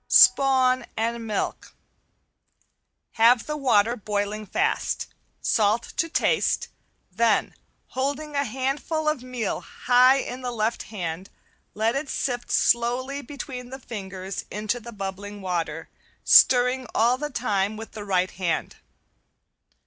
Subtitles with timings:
[0.07, 1.75] ~SPAWN AND MILK~
[3.21, 5.05] Have the water boiling fast.
[5.43, 6.69] Salt to taste,
[7.11, 7.53] then
[7.89, 11.29] holding a handful of meal high in the left hand,
[11.75, 15.87] let it sift slowly between the fingers into the bubbling water,
[16.23, 18.77] stirring all the time with the right hand.